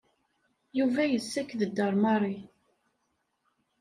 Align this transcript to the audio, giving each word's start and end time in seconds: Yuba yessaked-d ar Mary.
Yuba 0.77 1.01
yessaked-d 1.07 1.77
ar 1.85 1.93
Mary. 2.03 2.37